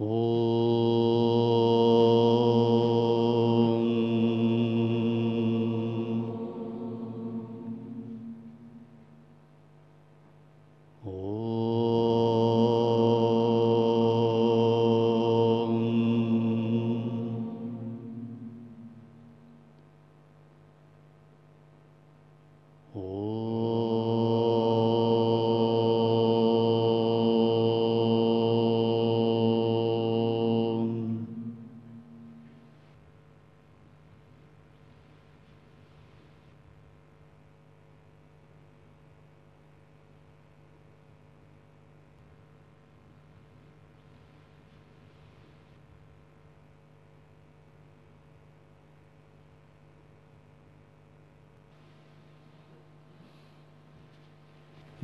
[0.00, 0.43] Oh.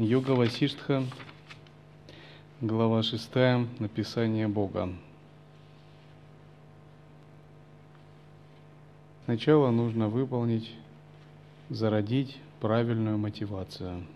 [0.03, 1.03] Йога Васиштха,
[2.63, 3.35] глава 6,
[3.81, 4.89] написание Бога.
[9.27, 10.75] Сначала нужно выполнить,
[11.69, 14.07] зародить правильную мотивацию.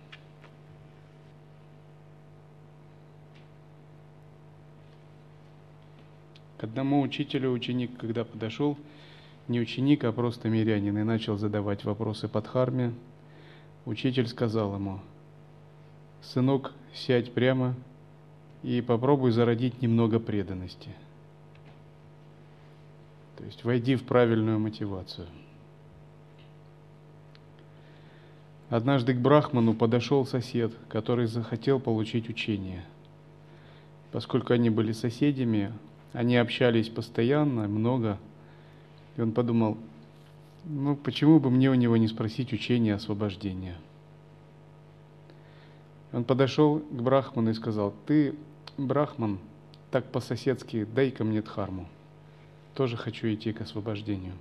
[6.56, 8.78] К одному учителю ученик, когда подошел,
[9.48, 12.94] не ученик, а просто мирянин, и начал задавать вопросы под харме,
[13.84, 15.00] учитель сказал ему–
[16.32, 17.74] сынок, сядь прямо
[18.62, 20.90] и попробуй зародить немного преданности.
[23.36, 25.26] То есть войди в правильную мотивацию.
[28.70, 32.84] Однажды к Брахману подошел сосед, который захотел получить учение.
[34.10, 35.72] Поскольку они были соседями,
[36.12, 38.18] они общались постоянно, много,
[39.16, 39.76] и он подумал,
[40.64, 43.76] ну почему бы мне у него не спросить учение освобождения?
[46.14, 48.36] Он подошел к Брахману и сказал, ты,
[48.78, 49.40] Брахман,
[49.90, 51.88] так по-соседски, дай ко мне дхарму.
[52.74, 54.34] Тоже хочу идти к освобождению.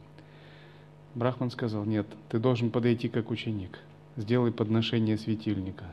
[1.16, 3.80] Брахман сказал, нет, ты должен подойти как ученик.
[4.18, 5.86] Сделай подношение светильника.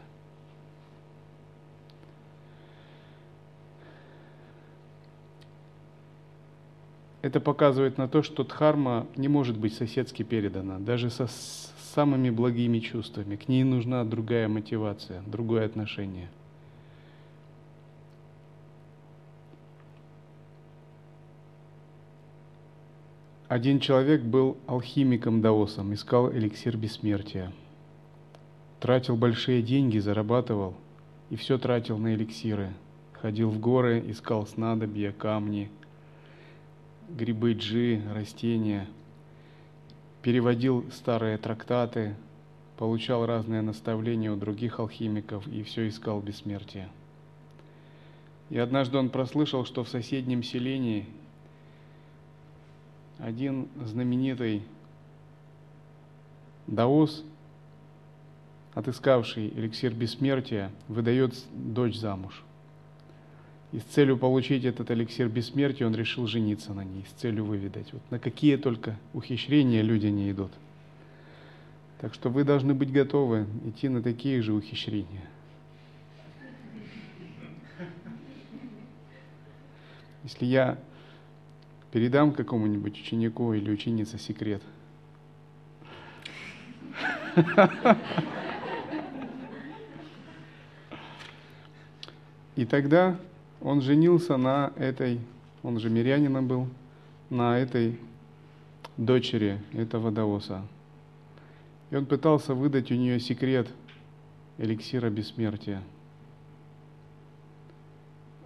[7.23, 11.27] Это показывает на то, что дхарма не может быть соседски передана, даже со
[11.91, 13.37] самыми благими чувствами.
[13.37, 16.29] К ней нужна другая мотивация, другое отношение.
[23.49, 27.53] Один человек был алхимиком даосом, искал эликсир бессмертия.
[28.79, 30.77] Тратил большие деньги, зарабатывал
[31.31, 32.71] и все тратил на эликсиры.
[33.13, 35.69] Ходил в горы, искал снадобья, камни,
[37.09, 38.87] грибы джи, растения–
[40.23, 42.15] переводил старые трактаты,
[42.77, 46.89] получал разные наставления у других алхимиков и все искал бессмертия.
[48.49, 51.07] И однажды он прослышал, что в соседнем селении
[53.19, 54.63] один знаменитый
[56.67, 57.25] даос,
[58.75, 62.45] отыскавший эликсир бессмертия, выдает дочь замуж–
[63.73, 67.93] и с целью получить этот эликсир бессмертия он решил жениться на ней, с целью выведать.
[67.93, 70.51] Вот на какие только ухищрения люди не идут.
[72.01, 75.29] Так что вы должны быть готовы идти на такие же ухищрения.
[80.25, 80.79] Если я
[81.93, 84.63] передам какому-нибудь ученику или ученице секрет,
[92.57, 93.17] и тогда
[93.63, 95.21] он женился на этой,
[95.63, 96.69] он же мирянином был,
[97.29, 97.99] на этой
[98.97, 100.63] дочери этого даоса.
[101.91, 103.69] И он пытался выдать у нее секрет
[104.59, 105.83] эликсира бессмертия.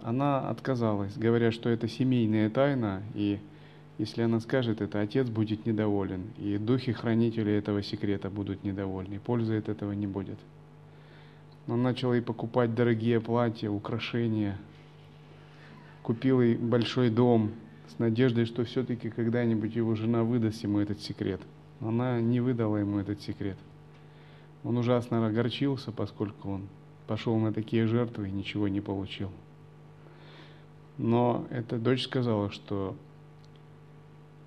[0.01, 3.39] Она отказалась, говоря, что это семейная тайна, и
[3.97, 9.69] если она скажет это, отец будет недоволен, и духи-хранители этого секрета будут недовольны, пользы от
[9.69, 10.37] этого не будет.
[11.67, 14.57] Он начал ей покупать дорогие платья, украшения–
[16.05, 17.51] купил ей большой дом
[17.87, 21.41] с надеждой, что все-таки когда-нибудь его жена выдаст ему этот секрет.
[21.81, 23.57] Она не выдала ему этот секрет.
[24.63, 26.67] Он ужасно огорчился, поскольку он
[27.07, 29.31] пошел на такие жертвы и ничего не получил.
[30.99, 32.95] Но эта дочь сказала, что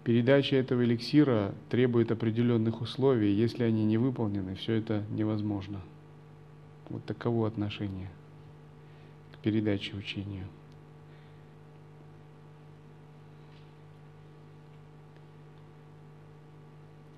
[0.05, 5.81] передача этого эликсира требует определенных условий, если они не выполнены, все это невозможно.
[6.89, 8.11] Вот таково отношение
[9.33, 10.47] к передаче учению.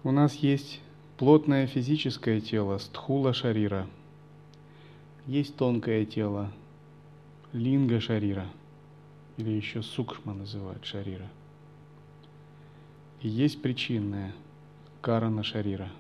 [0.03, 0.81] У нас есть
[1.19, 3.87] плотное физическое тело, стхула шарира.
[5.27, 6.51] Есть тонкое тело,
[7.53, 8.47] линга шарира.
[9.37, 11.29] или еще сукшма называют шарира.
[13.21, 14.33] И есть причинная
[15.03, 15.91] карана шарира.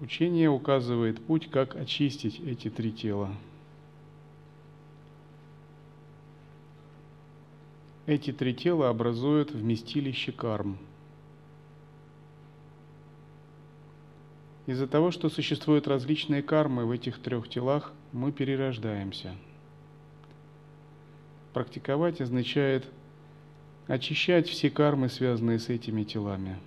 [0.00, 3.32] Учение указывает путь, как очистить эти три тела.
[8.08, 10.78] Эти три тела образуют вместилище карм–
[14.68, 19.34] Из-за того, что существуют различные кармы в этих трех телах, мы перерождаемся.
[21.54, 22.84] Практиковать означает
[23.86, 26.58] очищать все кармы, связанные с этими телами.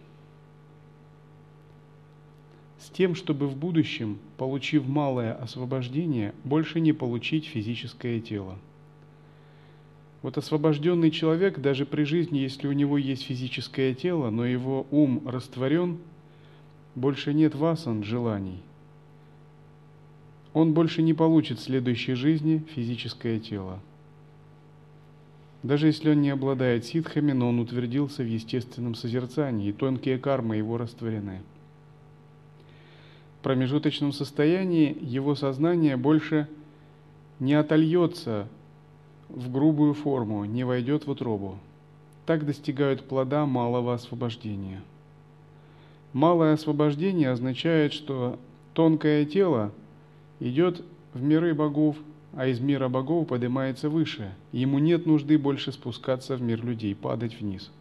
[2.80, 8.58] С тем, чтобы в будущем, получив малое освобождение, больше не получить физическое тело.
[10.22, 15.28] Вот освобожденный человек даже при жизни, если у него есть физическое тело, но его ум
[15.28, 15.98] растворен–
[16.96, 18.62] больше нет васан, желаний.
[20.54, 23.80] Он больше не получит в следующей жизни физическое тело.
[25.64, 30.58] Даже если он не обладает ситхами, но он утвердился в естественном созерцании, и тонкие кармы
[30.58, 31.42] его растворены.
[33.40, 36.48] В промежуточном состоянии его сознание больше
[37.40, 38.48] не отольется
[39.36, 41.57] в грубую форму, не войдет в утробу.
[42.25, 44.81] Так достигают плода малого освобождения–
[46.13, 48.38] Малое освобождение означает, что
[48.74, 49.72] тонкое тело
[50.42, 50.83] идет
[51.13, 51.95] в миры богов,
[52.33, 54.33] а из мира богов поднимается выше.
[54.51, 57.72] Ему нет нужды больше спускаться в мир людей, падать вниз.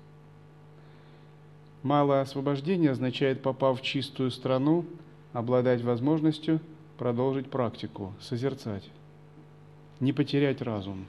[1.83, 4.85] Малое освобождение означает, попав в чистую страну,
[5.33, 6.61] обладать возможностью
[6.99, 8.89] продолжить практику, созерцать,
[9.99, 11.07] не потерять разум.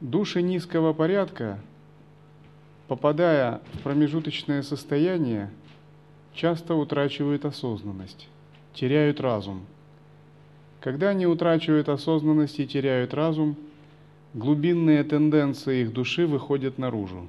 [0.00, 1.58] Души низкого порядка
[2.88, 5.50] попадая в промежуточное состояние,
[6.32, 8.28] часто утрачивают осознанность,
[8.74, 9.66] теряют разум.
[10.80, 13.56] Когда они утрачивают осознанность и теряют разум,
[14.34, 17.28] глубинные тенденции их души выходят наружу.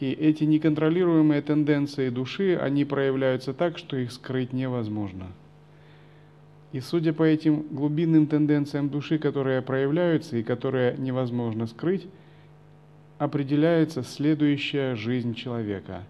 [0.00, 5.28] И эти неконтролируемые тенденции души, они проявляются так, что их скрыть невозможно.
[6.72, 12.06] И судя по этим глубинным тенденциям души, которые проявляются и которые невозможно скрыть,
[13.18, 16.04] определяется следующая жизнь человека,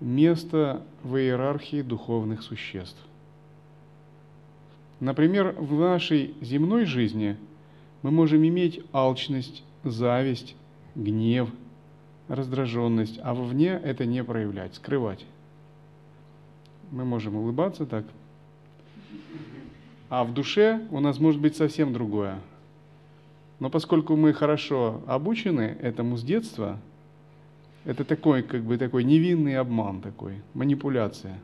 [0.00, 2.98] место в иерархии духовных существ.
[5.00, 7.36] Например, в нашей земной жизни
[8.02, 10.54] мы можем иметь алчность, зависть,
[10.94, 11.48] гнев,
[12.28, 15.24] раздраженность, а вовне это не проявлять, скрывать.
[16.90, 18.04] Мы можем улыбаться так,
[20.08, 22.38] а в душе у нас может быть совсем другое–
[23.60, 26.78] но поскольку мы хорошо обучены этому с детства,
[27.84, 31.38] это такой, как бы такой невинный обман такой, манипуляция,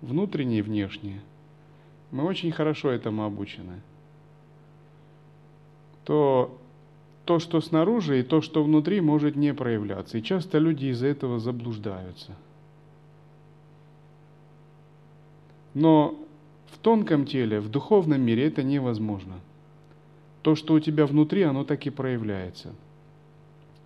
[0.00, 1.20] внутренняя и внешняя.
[2.12, 3.80] Мы очень хорошо этому обучены.
[6.04, 6.56] То
[7.24, 10.16] то, что снаружи, и то, что внутри, может не проявляться.
[10.16, 12.36] И часто люди из-за этого заблуждаются.
[15.74, 16.14] Но
[16.70, 19.34] в тонком теле, в духовном мире это невозможно
[20.46, 22.72] то, что у тебя внутри, оно так и проявляется.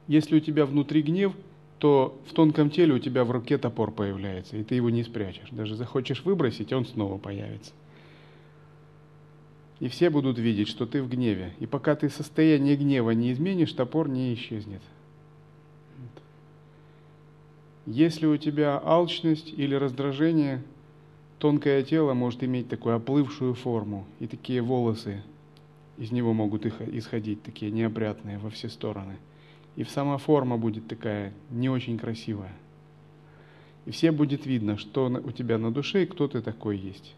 [0.09, 1.33] Если у тебя внутри гнев,
[1.79, 5.49] то в тонком теле у тебя в руке топор появляется, и ты его не спрячешь.
[5.53, 7.73] Даже захочешь выбросить, он снова появится.
[9.79, 11.55] И все будут видеть, что ты в гневе.
[11.61, 14.83] И пока ты состояние гнева не изменишь, топор не исчезнет.
[17.87, 20.63] Если у тебя алчность или раздражение,
[21.41, 25.23] тонкое тело может иметь такую оплывшую форму и такие волосы
[25.97, 29.17] из него могут исходить такие неопрятные во все стороны.
[29.77, 32.53] И сама форма будет такая не очень красивая.
[33.87, 37.15] И все будет видно, что у тебя на душе и кто ты такой есть.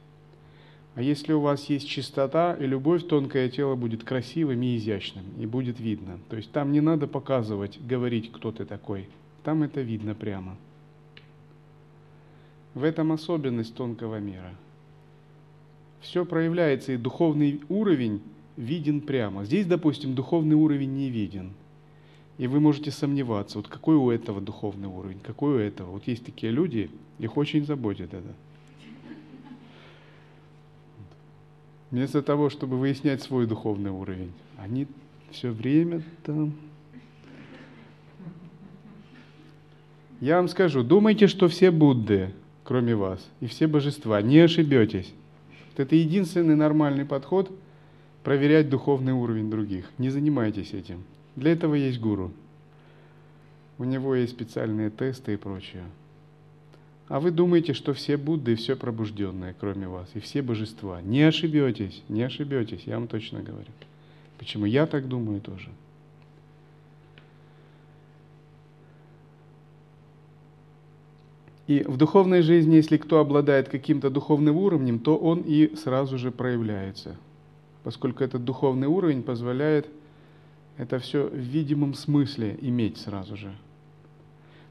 [0.95, 5.47] А если у вас есть чистота и любовь, тонкое тело будет красивым и изящным, и
[5.47, 6.19] будет видно.
[6.29, 9.09] То есть там не надо показывать, говорить, кто ты такой.
[9.43, 10.57] Там это видно прямо.
[12.75, 14.55] В этом особенность тонкого мира.
[16.01, 18.23] Все проявляется, и духовный уровень
[18.57, 19.45] виден прямо.
[19.45, 21.53] Здесь, допустим, духовный уровень не виден.
[22.39, 25.91] И вы можете сомневаться, вот какой у этого духовный уровень, какой у этого.
[25.93, 28.35] Вот есть такие люди, их очень заботит это.
[31.91, 34.87] Вместо того, чтобы выяснять свой духовный уровень, они
[35.31, 36.55] все время там.
[40.21, 42.33] Я вам скажу, думайте, что все Будды,
[42.65, 45.13] кроме вас, и все божества, не ошибетесь.
[45.77, 47.51] Это единственный нормальный подход–
[48.23, 49.91] проверять духовный уровень других.
[49.99, 51.03] Не занимайтесь этим.
[51.37, 52.33] Для этого есть гуру.
[53.79, 55.85] У него есть специальные тесты и прочее.
[57.09, 61.03] А вы думаете, что все Будды, все пробужденные, кроме вас, и все божества.
[61.03, 63.71] Не ошибетесь, не ошибетесь, я вам точно говорю.
[64.39, 64.67] Почему?
[64.67, 65.69] Я так думаю тоже.
[71.73, 76.31] И в духовной жизни, если кто обладает каким-то духовным уровнем, то он и сразу же
[76.31, 77.17] проявляется,
[77.83, 79.89] поскольку этот духовный уровень позволяет
[80.77, 83.55] это все в видимом смысле иметь сразу же.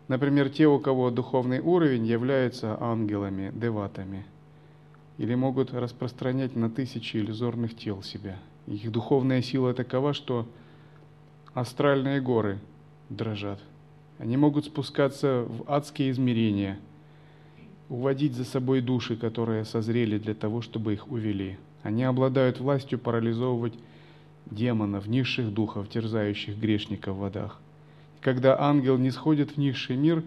[0.10, 4.24] Например, те, у кого духовный уровень, являются ангелами, деватами,
[5.18, 8.38] или могут распространять на тысячи иллюзорных тел себя.
[8.68, 10.46] Их духовная сила такова, что
[11.56, 12.60] астральные горы
[13.10, 13.60] дрожат.
[14.20, 16.78] Они могут спускаться в адские измерения–
[17.92, 21.58] уводить за собой души, которые созрели для того, чтобы их увели.
[21.84, 23.74] Они обладают властью парализовывать
[24.46, 27.60] демонов, низших духов, терзающих грешников в водах.
[28.22, 30.24] когда ангел не сходит в низший мир,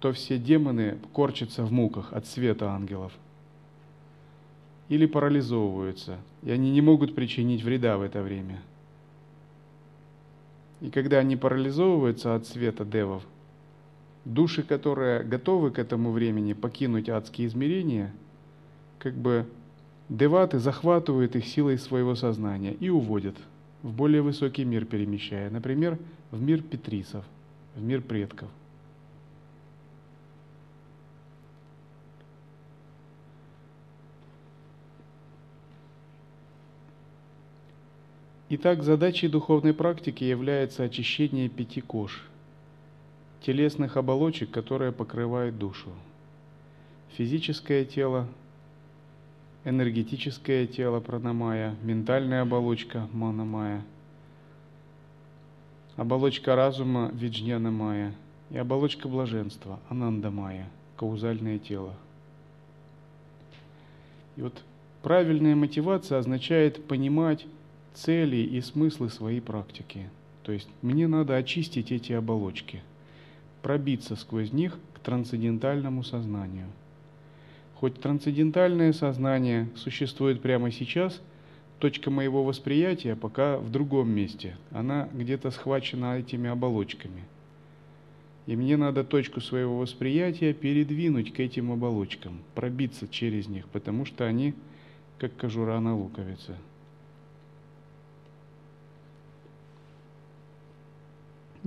[0.00, 3.12] то все демоны корчатся в муках от света ангелов.
[4.88, 8.60] Или парализовываются, и они не могут причинить вреда в это время.
[10.80, 13.24] И когда они парализовываются от света девов,
[14.28, 18.12] души, которые готовы к этому времени покинуть адские измерения,
[18.98, 19.46] как бы
[20.08, 23.36] деваты захватывают их силой своего сознания и уводят
[23.82, 25.98] в более высокий мир перемещая, например,
[26.30, 27.24] в мир петрисов,
[27.74, 28.48] в мир предков.
[38.50, 42.26] Итак, задачей духовной практики является очищение пяти кож–
[43.48, 45.88] телесных оболочек, которые покрывают душу.
[47.16, 48.28] Физическое тело,
[49.64, 53.82] энергетическое тело пранамая, ментальная оболочка манамая,
[55.96, 58.14] оболочка разума виджняна майя
[58.50, 61.94] и оболочка блаженства ананда майя, каузальное тело.
[64.36, 64.62] И вот
[65.02, 67.46] правильная мотивация означает понимать
[67.94, 70.10] цели и смыслы своей практики.
[70.42, 72.82] То есть мне надо очистить эти оболочки–
[73.62, 76.66] пробиться сквозь них к трансцендентальному сознанию.
[77.74, 81.20] Хоть трансцендентальное сознание существует прямо сейчас,
[81.78, 84.56] точка моего восприятия пока в другом месте.
[84.70, 87.22] Она где-то схвачена этими оболочками.
[88.46, 94.26] И мне надо точку своего восприятия передвинуть к этим оболочкам, пробиться через них, потому что
[94.26, 94.54] они
[95.18, 96.56] как кожура на луковице–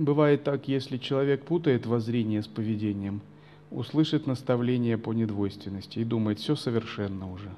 [0.02, 3.20] Бывает так, если человек путает воззрение с поведением,
[3.70, 7.50] услышит наставление по недвойственности и думает, все совершенно уже.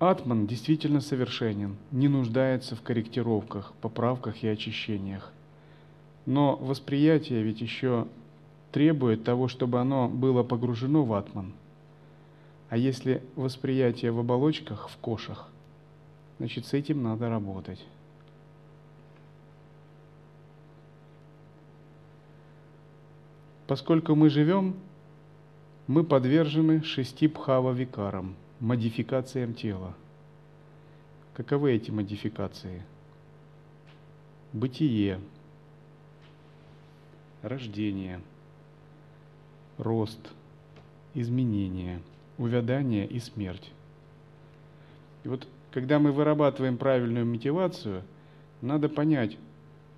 [0.00, 5.32] Атман действительно совершенен, не нуждается в корректировках, поправках и очищениях.
[6.26, 8.08] Но восприятие ведь еще
[8.72, 11.52] требует того, чтобы оно было погружено в атман.
[12.68, 15.48] А если восприятие в оболочках, в кошах,
[16.38, 17.84] Значит, с этим надо работать.
[23.66, 24.76] Поскольку мы живем,
[25.86, 29.94] мы подвержены шести пхава-викарам, модификациям тела.
[31.34, 32.82] Каковы эти модификации?
[34.52, 35.20] Бытие,
[37.42, 38.20] рождение,
[39.78, 40.20] рост,
[41.14, 42.00] изменение,
[42.38, 43.70] увядание и смерть.
[45.24, 48.04] И вот когда мы вырабатываем правильную мотивацию,
[48.62, 49.36] надо понять,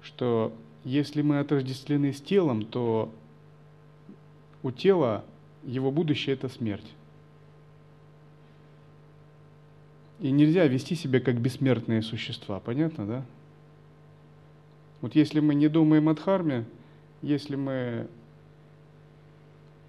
[0.01, 0.55] что
[0.85, 3.13] если мы отождествлены с телом, то
[4.63, 5.23] у тела
[5.65, 6.87] его будущее это смерть.
[10.19, 13.23] И нельзя вести себя как бессмертные существа, понятно, да?
[15.03, 16.65] Вот если мы не думаем о дхарме,
[17.21, 18.07] если мы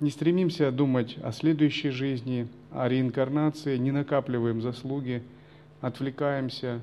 [0.02, 5.24] не стремимся думать о следующей жизни, о реинкарнации, не накапливаем заслуги–
[5.82, 6.82] отвлекаемся,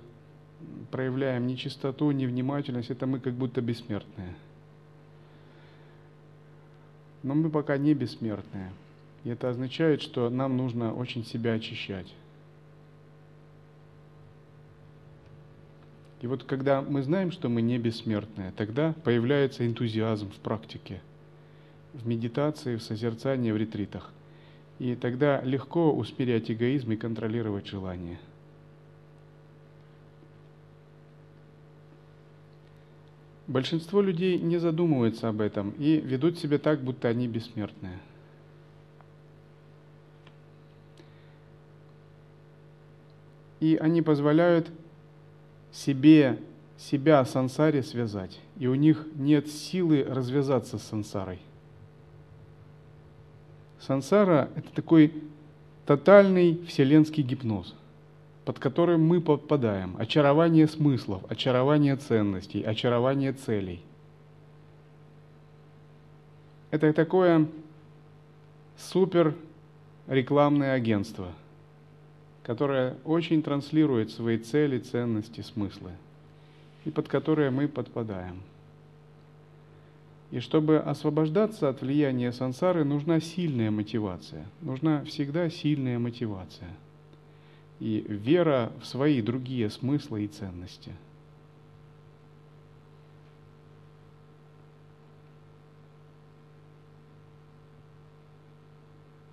[0.90, 4.34] проявляем нечистоту, невнимательность, это мы как будто бессмертные.
[7.22, 8.70] Но мы пока не бессмертные.
[9.24, 12.12] И это означает, что нам нужно очень себя очищать.
[16.20, 21.00] И вот когда мы знаем, что мы не бессмертные, тогда появляется энтузиазм в практике,
[21.92, 24.10] в медитации, в созерцании, в ретритах.
[24.78, 28.18] И тогда легко усмирять эгоизм и контролировать желания.
[33.46, 37.98] Большинство людей не задумываются об этом и ведут себя так, будто они бессмертные.
[43.60, 44.70] И они позволяют
[45.72, 46.38] себе
[46.76, 51.38] себя сансаре связать, и у них нет силы развязаться с сансарой.
[53.80, 55.12] Сансара– это такой
[55.86, 57.74] тотальный вселенский гипноз,
[58.44, 59.96] под которым мы попадаем.
[59.98, 63.80] Очарование смыслов, очарование ценностей, очарование целей.
[66.70, 67.46] Это такое
[68.76, 69.34] супер
[70.06, 71.28] рекламное агентство,
[72.42, 75.92] которое очень транслирует свои цели, ценности, смыслы,
[76.84, 78.42] и под которое мы подпадаем.
[80.30, 84.44] И чтобы освобождаться от влияния сансары, нужна сильная мотивация.
[84.60, 86.68] Нужна всегда сильная мотивация.
[87.84, 90.92] И вера в свои другие смыслы и ценности.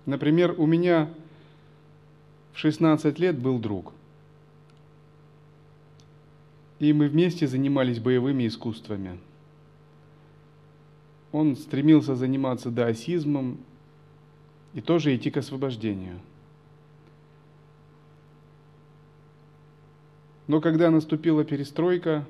[0.04, 1.08] Например, у меня
[2.52, 3.92] в 16 лет был друг.
[6.78, 9.18] И мы вместе занимались боевыми искусствами–
[11.32, 13.58] он стремился заниматься даосизмом
[14.74, 16.20] и тоже идти к освобождению.
[20.52, 22.26] Но когда наступила перестройка,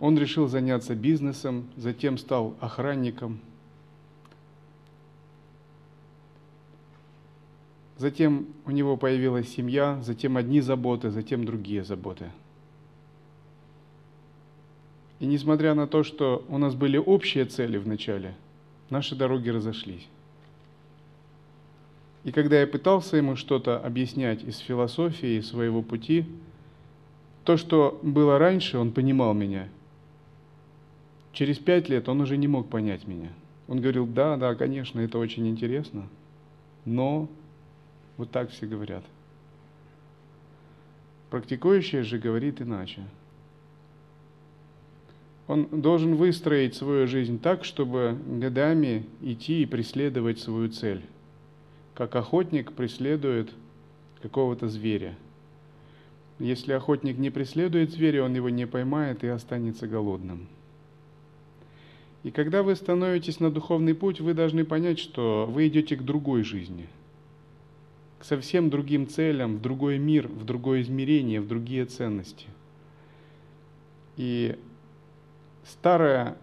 [0.00, 3.38] он решил заняться бизнесом, затем стал охранником.
[7.98, 12.32] Затем у него появилась семья, затем одни заботы, затем другие заботы–
[15.20, 18.34] и несмотря на то, что у нас были общие цели в начале,
[18.90, 20.08] наши дороги разошлись.
[22.24, 26.24] И когда я пытался ему что-то объяснять из философии, своего пути,
[27.44, 29.68] то, что было раньше, он понимал меня.
[31.32, 33.30] Через пять лет он уже не мог понять меня.
[33.66, 36.06] Он говорил, да, да, конечно, это очень интересно,
[36.84, 37.28] но
[38.16, 39.04] вот так все говорят.
[41.30, 43.02] Практикующий же говорит иначе–
[45.52, 51.02] он должен выстроить свою жизнь так, чтобы годами идти и преследовать свою цель,
[52.02, 53.52] как охотник преследует
[54.22, 55.14] какого-то зверя.
[56.40, 60.48] Если охотник не преследует зверя, он его не поймает и останется голодным.
[62.24, 66.42] И когда вы становитесь на духовный путь, вы должны понять, что вы идете к другой
[66.42, 66.88] жизни,
[68.18, 72.46] к совсем другим целям, в другой мир, в другое измерение, в другие ценности.
[74.16, 74.58] И
[75.64, 76.34] старые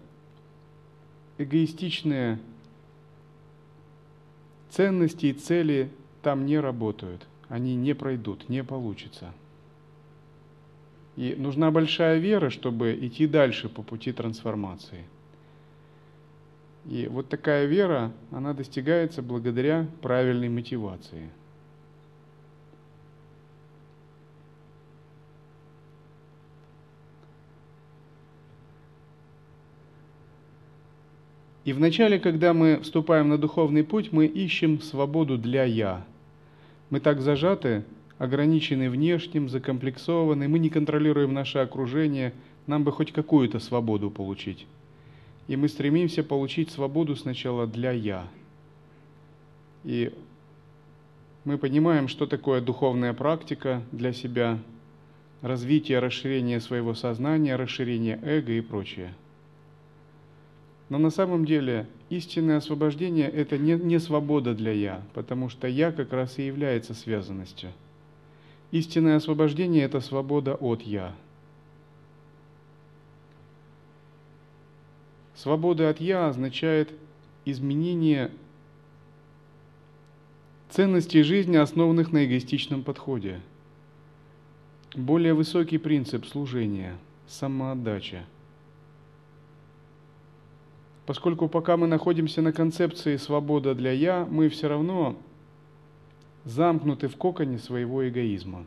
[1.38, 2.40] эгоистичные
[4.70, 5.90] ценности и цели
[6.22, 9.34] там не работают, они не пройдут, не получится.
[11.16, 15.04] И нужна большая вера, чтобы идти дальше по пути трансформации.
[16.86, 21.30] И вот такая вера, она достигается благодаря правильной мотивации–
[31.66, 36.06] И вначале, когда мы вступаем на духовный путь, мы ищем свободу для «я».
[36.90, 37.84] Мы так зажаты,
[38.18, 42.34] ограничены внешним, закомплексованы, мы не контролируем наше окружение,
[42.66, 44.66] нам бы хоть какую-то свободу получить.
[45.48, 48.28] И мы стремимся получить свободу сначала для «я».
[49.84, 50.12] И
[51.44, 54.60] мы понимаем, что такое духовная практика для себя,
[55.42, 59.14] развитие, расширение своего сознания, расширение эго и прочее–
[60.90, 65.92] но на самом деле истинное освобождение– это не, не свобода для «я», потому что «я»
[65.92, 67.72] как раз и является связанностью.
[68.72, 71.16] Истинное освобождение– это свобода от «я».
[75.36, 76.90] Свобода от «я» означает
[77.46, 78.32] изменение
[80.72, 83.42] ценностей жизни, основанных на эгоистичном подходе.
[84.96, 86.98] Более высокий принцип служения–
[87.28, 88.26] самоотдача–
[91.10, 95.18] поскольку пока мы находимся на концепции свобода для «я», мы все равно
[96.46, 98.64] замкнуты в коконе своего эгоизма.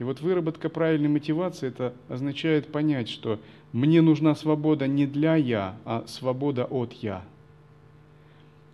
[0.00, 3.38] И вот выработка правильной мотивации это означает понять, что
[3.72, 7.24] мне нужна свобода не для «я», а свобода от «я».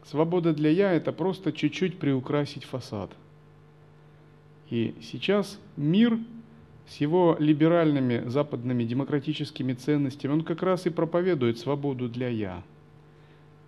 [0.06, 3.10] Свобода для «я»– это просто чуть-чуть приукрасить фасад.
[4.70, 6.18] И сейчас мир
[6.88, 12.62] с его либеральными западными демократическими ценностями, он как раз и проповедует свободу для «я».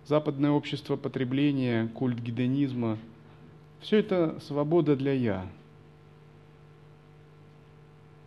[0.05, 2.97] Западное общество потребления, культ гедонизма–
[3.81, 5.49] все это свобода для «я».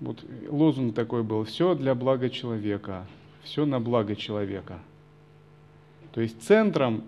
[0.01, 3.07] Вот лозунг такой был «все для блага человека»,
[3.45, 4.81] «все на благо человека».
[6.13, 7.05] То есть центром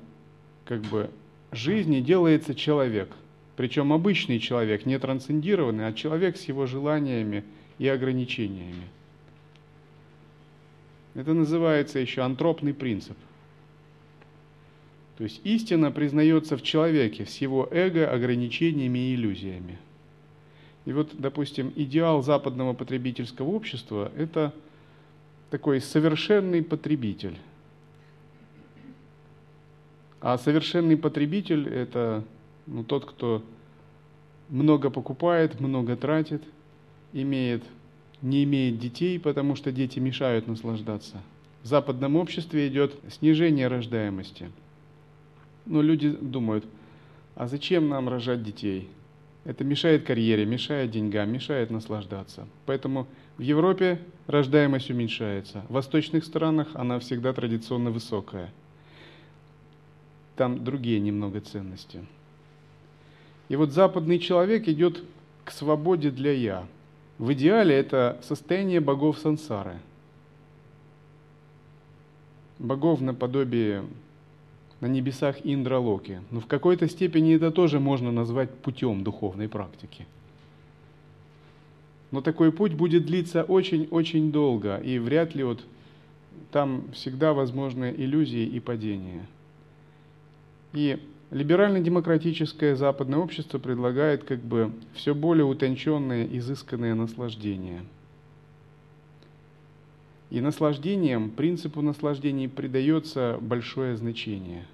[0.64, 1.10] как бы
[1.50, 3.10] жизни делается человек,
[3.56, 7.42] причем обычный человек, не трансцендированный, а человек с его желаниями–
[7.82, 8.86] и ограничениями.
[11.14, 13.16] Это называется еще антропный принцип.
[15.18, 19.78] То есть истина признается в человеке с его эго, ограничениями и иллюзиями.
[20.84, 24.54] И вот, допустим, идеал западного потребительского общества– это
[25.50, 27.36] такой совершенный потребитель.
[30.20, 32.22] А совершенный потребитель– это
[32.66, 33.42] ну, тот, кто
[34.48, 36.44] много покупает, много тратит,
[37.12, 37.62] имеет,
[38.20, 41.22] не имеет детей, потому что дети мешают наслаждаться.
[41.62, 44.50] В западном обществе идет снижение рождаемости.
[45.66, 46.64] Но люди думают,
[47.36, 48.88] а зачем нам рожать детей?
[49.44, 52.46] Это мешает карьере, мешает деньгам, мешает наслаждаться.
[52.66, 53.06] Поэтому
[53.38, 55.64] в Европе рождаемость уменьшается.
[55.68, 58.52] В восточных странах она всегда традиционно высокая.
[60.36, 62.04] Там другие немного ценности.
[63.48, 65.02] И вот западный человек идет
[65.44, 66.66] к свободе для «я».
[67.22, 69.78] В идеале это состояние богов сансары.
[72.58, 73.84] Богов наподобие
[74.80, 76.20] на небесах Индралоки.
[76.32, 80.04] Но в какой-то степени это тоже можно назвать путем духовной практики.
[82.10, 85.64] Но такой путь будет длиться очень-очень долго, и вряд ли вот
[86.50, 89.24] там всегда возможны иллюзии и падения.
[90.72, 91.00] И
[91.32, 97.82] либерально-демократическое западное общество предлагает как бы все более утонченное, изысканное наслаждение–
[100.32, 104.64] и наслаждением, принципу наслаждения придается большое значение.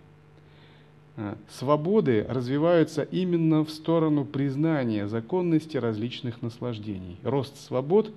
[1.16, 7.16] А, свободы развиваются именно в сторону признания законности различных наслаждений.
[7.24, 8.12] Рост свобод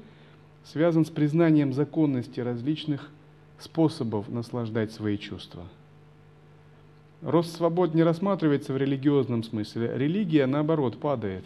[0.65, 3.09] связан с признанием законности различных
[3.57, 5.63] способов наслаждать свои чувства.
[7.21, 9.91] Рост свобод не рассматривается в религиозном смысле.
[9.95, 11.45] Религия, наоборот, падает.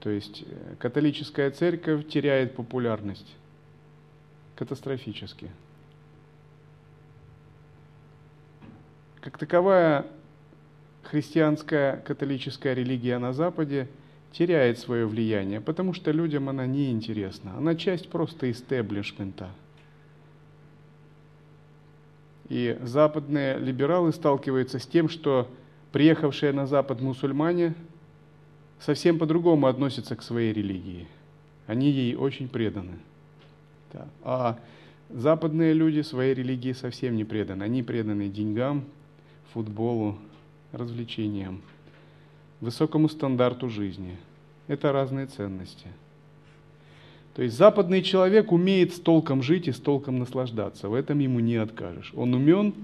[0.00, 3.36] То есть э, католическая церковь теряет популярность
[4.56, 5.48] катастрофически.
[9.20, 10.06] Как таковая
[11.04, 13.88] христианская католическая религия на Западе
[14.32, 17.56] теряет свое влияние, потому что людям она не интересна.
[17.56, 19.50] Она часть просто истеблишмента.
[22.52, 25.48] И западные либералы сталкиваются с тем, что
[25.90, 27.74] приехавшие на Запад мусульмане
[28.78, 31.08] совсем по-другому относятся к своей религии.
[31.66, 32.98] Они ей очень преданы.
[33.94, 34.06] Да.
[34.22, 34.58] А
[35.08, 37.62] западные люди своей религии совсем не преданы.
[37.62, 38.84] Они преданы деньгам,
[39.54, 40.18] футболу,
[40.72, 41.62] развлечениям,
[42.60, 44.18] высокому стандарту жизни.
[44.68, 45.86] Это разные ценности.
[47.34, 50.88] То есть западный человек умеет с толком жить и с толком наслаждаться.
[50.88, 52.12] В этом ему не откажешь.
[52.14, 52.74] Он умен,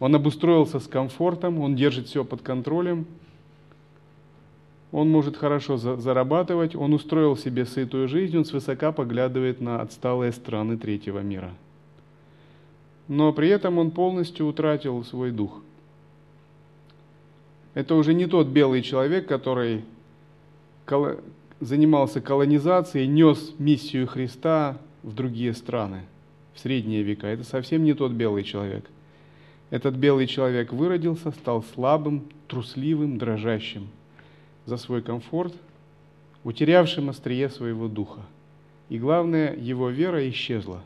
[0.00, 3.06] он обустроился с комфортом, он держит все под контролем,
[4.90, 10.32] он может хорошо за зарабатывать, он устроил себе сытую жизнь, он свысока поглядывает на отсталые
[10.32, 11.50] страны третьего мира.
[13.08, 15.62] Но при этом он полностью утратил свой дух.
[17.74, 19.84] Это уже не тот белый человек, который
[21.64, 26.02] занимался колонизацией, нес миссию Христа в другие страны,
[26.54, 27.26] в средние века.
[27.26, 28.84] Это совсем не тот белый человек.
[29.70, 33.88] Этот белый человек выродился, стал слабым, трусливым, дрожащим–
[34.66, 35.54] за свой комфорт,
[36.44, 38.20] утерявшим острие своего духа.
[38.88, 40.82] И главное, его вера исчезла.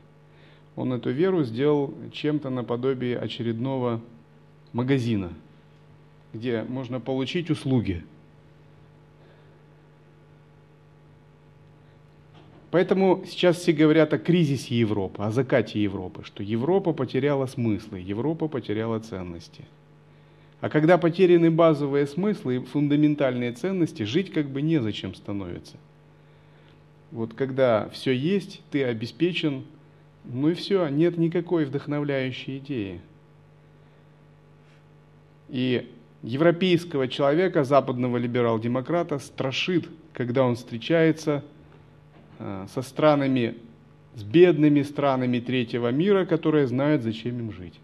[0.76, 4.00] Он эту веру сделал чем-то наподобие очередного
[4.72, 5.32] магазина,
[6.32, 8.04] где можно получить услуги.
[12.76, 18.48] Поэтому сейчас все говорят о кризисе Европы, о закате Европы, что Европа потеряла смыслы, Европа
[18.48, 19.64] потеряла ценности–
[20.60, 25.76] а когда потеряны базовые смыслы и фундаментальные ценности, жить как бы незачем становится.
[27.12, 29.64] Вот когда все есть, ты обеспечен,
[30.24, 33.00] ну и все, нет никакой вдохновляющей идеи.
[35.48, 35.90] И
[36.22, 41.42] европейского человека, западного либерал-демократа, страшит, когда он встречается
[42.38, 43.56] со странами,
[44.14, 47.78] с бедными странами третьего мира, которые знают, зачем им жить.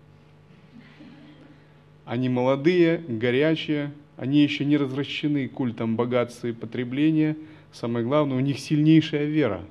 [2.05, 7.37] Они молодые, горячие, они еще не развращены культом богатства и потребления.
[7.73, 9.65] Самое главное, у них сильнейшая вера,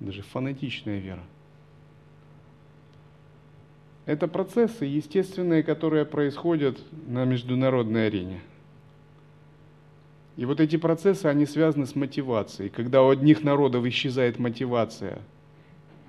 [0.00, 1.22] даже фанатичная вера.
[4.06, 8.40] Это процессы естественные, которые происходят на международной арене.
[10.38, 12.70] И вот эти процессы, они связаны с мотивацией.
[12.70, 15.18] Когда у одних народов исчезает мотивация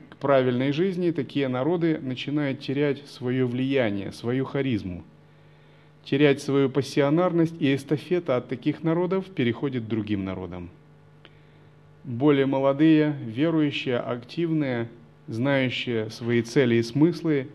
[0.09, 5.03] к правильной жизни, такие народы начинают терять свое влияние, свою харизму–
[6.09, 10.69] терять свою пассионарность, и эстафета от таких народов переходит другим народам.
[12.03, 14.89] более молодые, верующие, активные,
[15.27, 17.49] знающие свои цели и смыслы,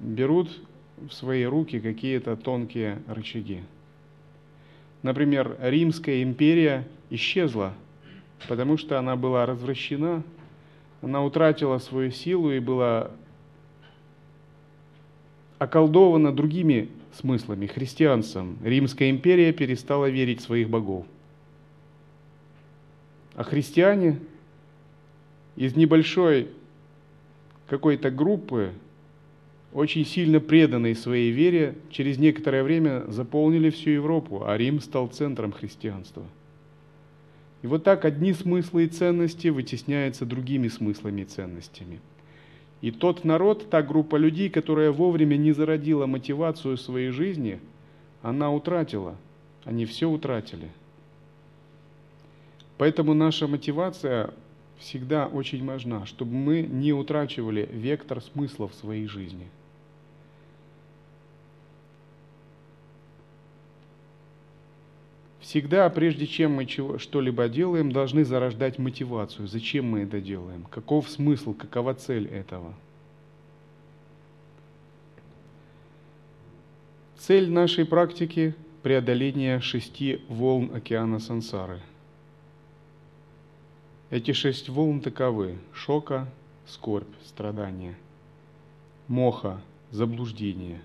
[0.00, 0.48] берут
[0.96, 3.60] в свои руки какие-то тонкие рычаги.
[5.04, 7.74] Например, Римская империя исчезла,
[8.48, 10.22] потому что она была развращена,
[11.02, 13.10] она утратила свою силу и была
[15.58, 18.56] околдована другими смыслами, христианством.
[18.64, 21.04] Римская империя перестала верить в своих богов.
[23.34, 24.20] А христиане
[25.54, 26.48] из небольшой
[27.68, 28.72] какой-то группы,
[29.74, 35.52] очень сильно преданной своей вере, через некоторое время заполнили всю Европу, а Рим стал центром
[35.52, 36.22] христианства.
[37.62, 42.00] И вот так одни смыслы и ценности вытесняются другими смыслами и ценностями–
[42.84, 47.58] и тот народ, та группа людей, которая вовремя не зародила мотивацию своей жизни,
[48.20, 49.16] она утратила.
[49.64, 50.68] Они все утратили.
[52.76, 54.34] Поэтому наша мотивация
[54.76, 59.48] всегда очень важна, чтобы мы не утрачивали вектор смысла в своей жизни–
[65.44, 69.46] Всегда, прежде чем мы что-либо делаем, должны зарождать мотивацию.
[69.46, 70.64] Зачем мы это делаем?
[70.70, 72.72] Каков смысл, какова цель этого?
[77.18, 81.82] Цель нашей практики– преодоление шести волн океана сансары.
[84.08, 86.26] Эти шесть волн таковы– шока,
[86.66, 87.96] скорбь, страдания,
[89.08, 90.80] моха, заблуждение,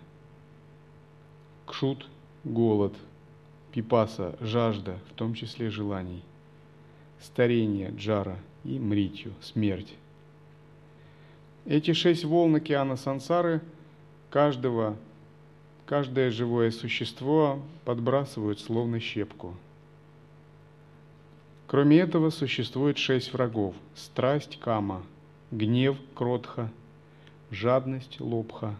[1.65, 2.09] кшут,
[2.43, 2.93] голод–
[3.71, 6.23] пипаса, жажда, в том числе желаний,
[7.21, 9.93] старение, джара и мритью, смерть.
[11.65, 13.61] Эти шесть волн океана сансары
[14.29, 14.97] каждого,
[15.85, 19.55] каждое живое существо подбрасывают словно щепку.
[21.67, 25.03] Кроме этого, существует шесть врагов– страсть– кама,
[25.51, 26.71] гнев– кротха,
[27.51, 28.75] жадность– лобха,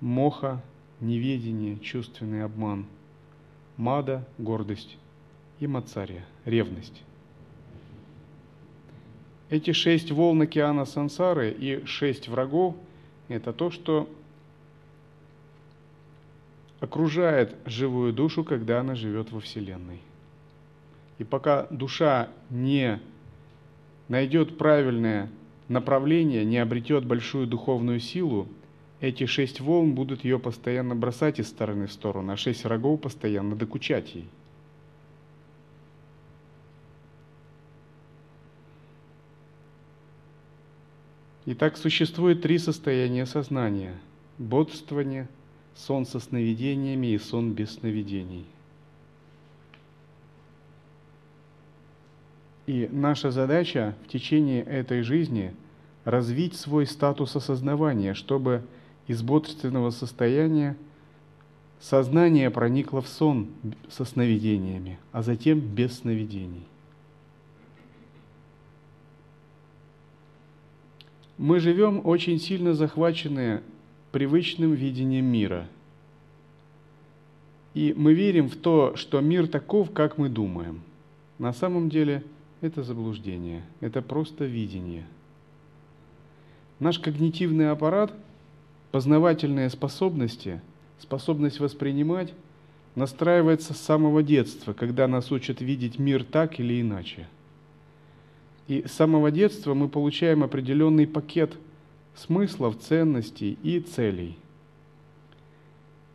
[0.00, 0.62] моха–
[1.00, 2.84] неведение, чувственный обман–
[3.76, 4.96] мада– гордость
[5.60, 7.02] и мацария– ревность.
[9.48, 12.74] Эти шесть волн океана сансары и шесть врагов–
[13.28, 14.08] это то, что
[16.80, 20.00] окружает живую душу, когда она живет во Вселенной.
[21.18, 23.00] И пока душа не
[24.08, 25.30] найдет правильное
[25.68, 28.48] направление, не обретет большую духовную силу–
[29.00, 33.54] эти шесть волн будут ее постоянно бросать из стороны в сторону, а шесть врагов постоянно
[33.54, 34.28] докучать ей.
[41.44, 43.94] Итак, существует три состояния сознания–
[44.38, 45.28] бодрствование,
[45.76, 48.46] сон со сновидениями и сон без сновидений.
[52.66, 55.54] И наша задача в течение этой жизни–
[56.04, 58.62] развить свой статус осознавания, чтобы–
[59.06, 60.76] из бодрственного состояния
[61.80, 63.48] сознание проникло в сон
[63.88, 66.66] со сновидениями, а затем без сновидений.
[71.38, 73.62] Мы живем очень сильно захваченные
[74.10, 75.68] привычным видением мира.
[77.74, 80.80] И мы верим в то, что мир таков, как мы думаем.
[81.38, 82.24] На самом деле
[82.62, 85.04] это заблуждение, это просто видение.
[86.80, 88.12] Наш когнитивный аппарат–
[88.96, 90.62] Познавательные способности,
[90.98, 92.32] способность воспринимать
[92.94, 97.28] настраивается с самого детства, когда нас учат видеть мир так или иначе.
[98.68, 101.58] И с самого детства мы получаем определенный пакет
[102.14, 104.38] смыслов, ценностей и целей.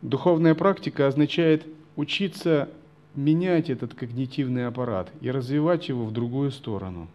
[0.00, 1.64] Духовная практика означает
[1.94, 2.68] учиться
[3.14, 7.06] менять этот когнитивный аппарат и развивать его в другую сторону.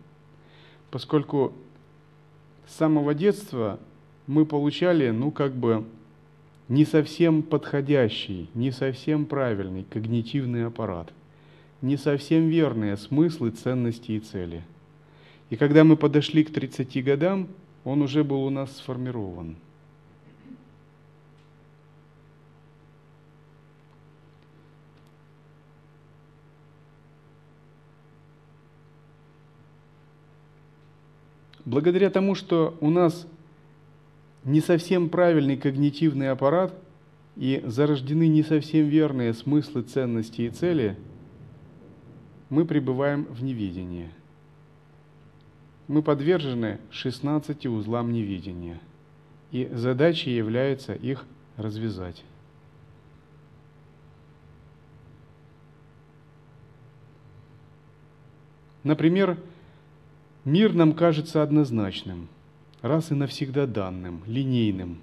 [0.92, 1.52] Поскольку
[2.68, 3.82] с самого детства
[4.28, 5.86] мы получали, ну, как бы,
[6.68, 11.14] не совсем подходящий, не совсем правильный когнитивный аппарат,
[11.82, 14.64] не совсем верные смыслы, ценности и цели.
[15.50, 17.48] И когда мы подошли к 30 годам,
[17.86, 19.56] он уже был у нас сформирован.
[31.64, 33.28] Благодаря тому, что у нас
[34.48, 36.74] не совсем правильный когнитивный аппарат
[37.36, 40.98] и зарождены не совсем верные смыслы, ценности и цели,
[42.50, 44.10] мы пребываем в невидении.
[45.90, 48.80] Мы подвержены 16 узлам невидения,
[49.52, 51.26] и задачей является их
[51.58, 52.24] развязать.
[58.84, 59.38] Например,
[60.48, 62.30] Мир нам кажется однозначным,
[62.82, 64.98] раз и навсегда данным, линейным,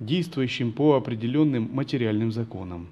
[0.00, 2.88] действующим по определенным материальным законам.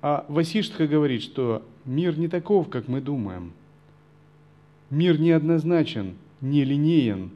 [0.00, 3.52] А Васиштха говорит, что мир не таков, как мы думаем.
[4.90, 7.30] Мир неоднозначен, нелинеен,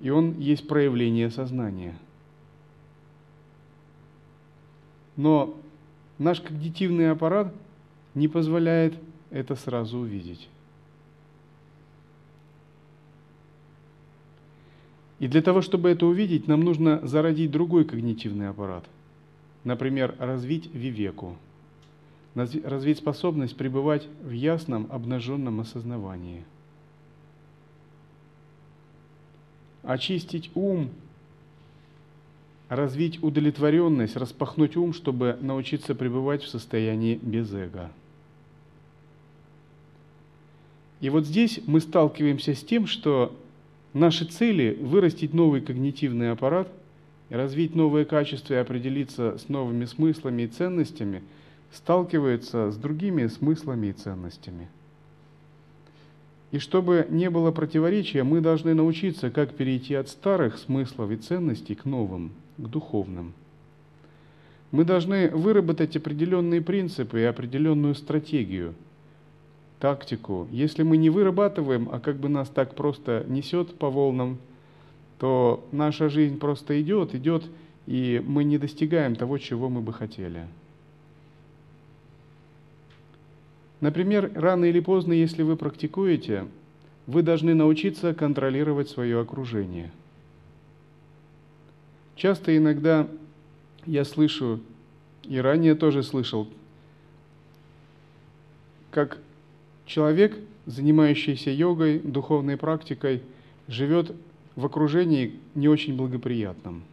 [0.00, 1.94] и он есть проявление сознания.
[5.16, 5.54] Но
[6.18, 7.54] наш когнитивный аппарат
[8.14, 8.94] не позволяет
[9.30, 10.48] это сразу увидеть.
[15.20, 18.84] И для того, чтобы это увидеть, нам нужно зародить другой когнитивный аппарат.
[19.64, 21.36] Например, развить вивеку,
[22.34, 26.42] развить способность пребывать в ясном, обнаженном осознавании.
[29.82, 30.88] Очистить ум,
[32.70, 37.90] развить удовлетворенность, распахнуть ум, чтобы научиться пребывать в состоянии без эго.
[41.02, 43.36] И вот здесь мы сталкиваемся с тем, что
[43.92, 46.68] Наши цели– вырастить новый когнитивный аппарат,
[47.28, 51.22] развить новые качества и определиться с новыми смыслами и ценностями,
[51.72, 54.68] сталкиваются с другими смыслами и ценностями.
[56.52, 61.74] И чтобы не было противоречия, мы должны научиться, как перейти от старых смыслов и ценностей
[61.74, 63.32] к новым, к духовным.
[64.70, 68.74] Мы должны выработать определенные принципы и определенную стратегию–
[69.80, 70.46] тактику.
[70.52, 74.38] Если мы не вырабатываем, а как бы нас так просто несет по волнам,
[75.18, 77.44] то наша жизнь просто идет, идет,
[77.86, 80.46] и мы не достигаем того, чего мы бы хотели.
[83.80, 86.46] Например, рано или поздно, если вы практикуете,
[87.06, 89.90] вы должны научиться контролировать свое окружение.
[92.14, 93.08] Часто иногда
[93.86, 94.60] я слышу,
[95.24, 96.46] и ранее тоже слышал,
[98.90, 99.18] как
[99.90, 103.22] Человек, занимающийся йогой, духовной практикой,
[103.66, 104.14] живет
[104.54, 106.84] в окружении не очень благоприятном.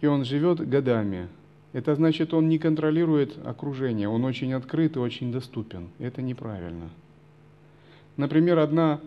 [0.00, 1.28] И он живет годами.
[1.72, 5.90] Это значит, он не контролирует окружение, он очень открыт и очень доступен.
[6.00, 6.90] Это неправильно.
[8.16, 9.00] Например, одна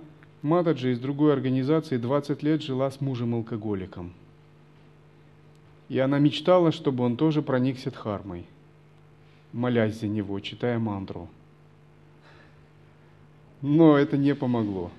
[0.43, 4.13] Матаджи из другой организации 20 лет жила с мужем-алкоголиком.
[5.89, 8.45] И она мечтала, чтобы он тоже проникся дхармой,
[9.51, 11.27] молясь за него, читая мантру–
[13.61, 14.91] но это не помогло.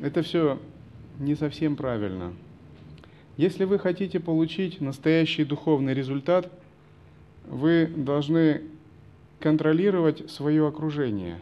[0.00, 0.58] Это все
[1.18, 2.32] не совсем правильно.
[3.36, 6.50] Если вы хотите получить настоящий духовный результат,
[7.46, 8.62] вы должны
[9.38, 11.38] контролировать свое окружение.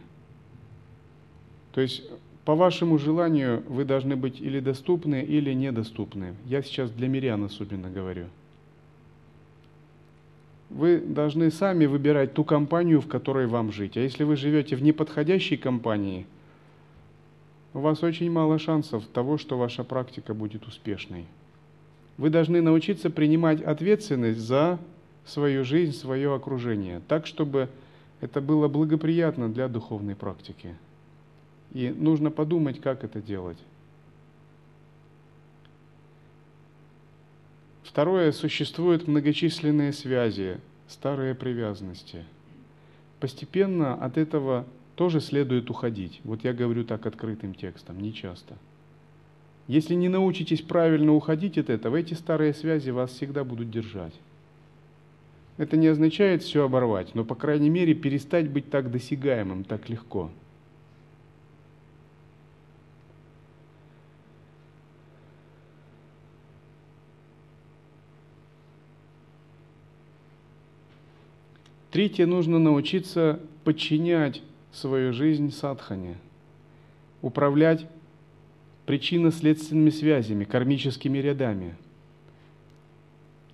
[1.73, 2.03] То есть
[2.45, 6.35] по вашему желанию вы должны быть или доступны, или недоступны.
[6.45, 8.27] Я сейчас для мирян особенно говорю–
[10.69, 13.97] вы должны сами выбирать ту компанию, в которой вам жить.
[13.97, 16.25] А если вы живете в неподходящей компании,
[17.73, 21.25] у вас очень мало шансов того, что ваша практика будет успешной.
[22.17, 24.79] Вы должны научиться принимать ответственность за
[25.25, 27.69] свою жизнь, свое окружение, так, чтобы
[28.21, 30.75] это было благоприятно для духовной практики.
[31.71, 33.57] И нужно подумать, как это делать.
[37.89, 42.23] Второе, существуют многочисленные связи, старые привязанности.
[43.19, 46.21] Постепенно от этого тоже следует уходить.
[46.23, 48.53] Вот я говорю так открытым текстом, не часто.
[49.67, 54.13] Если не научитесь правильно уходить от этого, эти старые связи вас всегда будут держать.
[55.57, 60.29] Это не означает все оборвать, но, по крайней мере, перестать быть так досягаемым, так легко–
[71.99, 76.15] Третье, нужно научиться подчинять свою жизнь садхане,
[77.21, 77.85] управлять
[78.85, 81.75] причинно-следственными связями, кармическими рядами.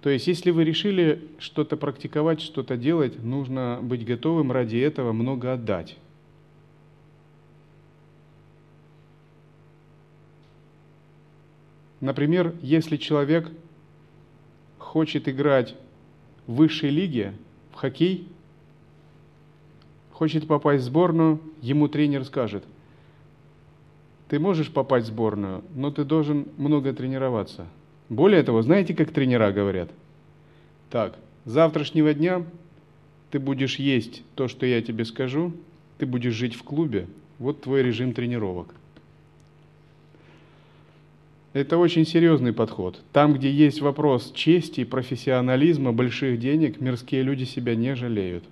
[0.04, 5.54] То есть, если вы решили что-то практиковать, что-то делать, нужно быть готовым ради этого много
[5.54, 5.98] отдать.
[12.00, 13.50] Например, если человек
[14.78, 15.74] хочет играть
[16.46, 17.34] в высшей лиге,
[17.72, 18.30] в хоккей,
[20.16, 22.64] хочет попасть в сборную, ему тренер скажет,
[24.30, 27.68] ты можешь попасть в сборную, но ты должен много тренироваться.
[28.08, 29.90] Более того, знаете, как тренера говорят?
[30.90, 32.44] Так, с завтрашнего дня
[33.30, 35.52] ты будешь есть то, что я тебе скажу,
[35.98, 37.08] ты будешь жить в клубе,
[37.38, 38.74] вот твой режим тренировок.
[41.52, 43.02] Это очень серьезный подход.
[43.12, 48.46] Там, где есть вопрос чести, профессионализма, больших денег, мирские люди себя не жалеют.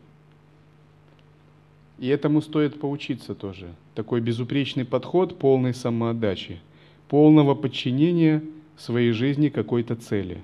[2.00, 3.74] И этому стоит поучиться тоже.
[3.96, 6.60] Такой безупречный подход полной самоотдачи,
[7.08, 8.44] полного подчинения
[8.78, 10.41] своей жизни какой-то цели.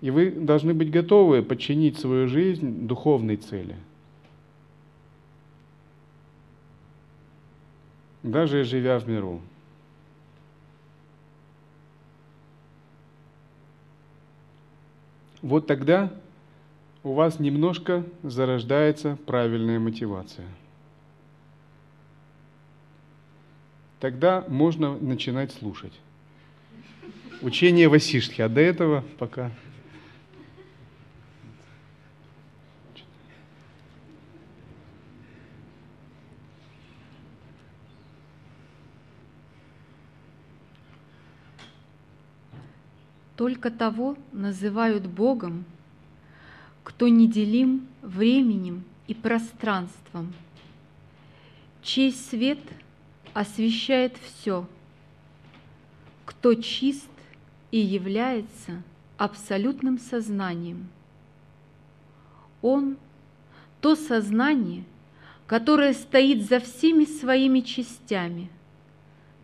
[0.00, 3.76] И вы должны быть готовы подчинить свою жизнь духовной цели.
[8.22, 9.40] Даже живя в миру.
[15.42, 16.12] Вот тогда
[17.02, 20.46] у вас немножко зарождается правильная мотивация.
[24.00, 25.92] Тогда можно начинать слушать.
[27.42, 29.50] Учение Васишки, а до этого пока
[43.36, 45.64] Только того называют Богом,
[46.82, 50.32] кто неделим временем и пространством,
[51.82, 52.60] чей свет
[53.34, 54.66] освещает все,
[56.24, 57.10] кто чист
[57.70, 58.82] и является
[59.18, 60.88] абсолютным сознанием.
[62.62, 62.96] Он–
[63.80, 64.84] то сознание,
[65.46, 68.50] которое стоит за всеми своими частями,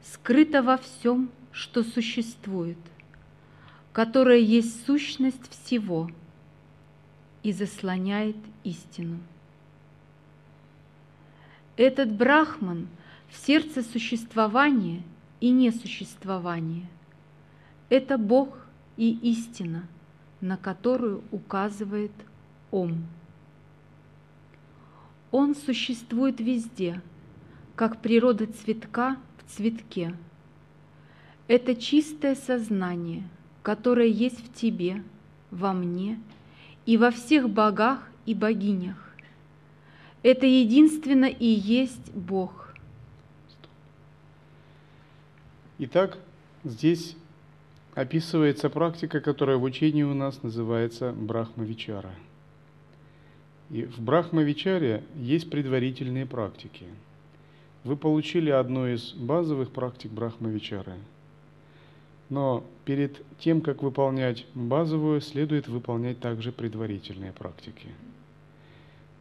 [0.02, 2.76] скрыто во всем, что существует,
[3.92, 6.10] которое есть сущность всего–
[7.46, 8.34] и заслоняет
[8.64, 9.20] истину.
[11.76, 12.88] Этот брахман
[13.28, 15.04] в сердце существования
[15.40, 16.88] и несуществования.
[17.88, 18.66] Это Бог
[18.96, 19.86] и истина,
[20.40, 22.10] на которую указывает
[22.72, 23.06] Ом.
[25.30, 27.00] Он существует везде,
[27.76, 30.16] как природа цветка в цветке.
[31.46, 33.22] Это чистое сознание,
[33.62, 35.04] которое есть в тебе,
[35.52, 36.18] во мне
[36.86, 38.96] и во всех богах и богинях.
[40.22, 42.74] Это единственно и есть Бог.
[45.78, 46.18] Итак,
[46.64, 47.16] здесь
[47.94, 52.14] описывается практика, которая в учении у нас называется Брахмавичара.
[53.70, 56.86] И в Брахмавичаре есть предварительные практики.
[57.84, 60.94] Вы получили одну из базовых практик Брахмавичары–
[62.28, 67.88] но перед тем, как выполнять базовую, следует выполнять также предварительные практики.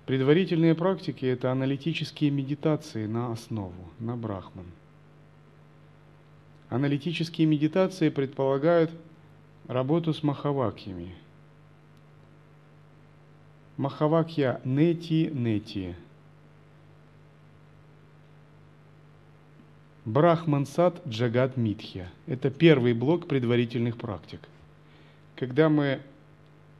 [0.06, 4.66] Предварительные практики– это аналитические медитации на основу, на брахман.
[6.70, 8.92] Аналитические медитации предполагают
[9.68, 11.16] работу с махавакьями.
[13.78, 15.96] Махавакья нети-нети–
[20.06, 22.12] Брахмансат Джагат Митхья.
[22.28, 24.40] Это первый блок предварительных практик.
[25.36, 26.00] Когда мы